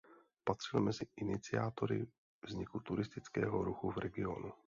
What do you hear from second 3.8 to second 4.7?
v regionu.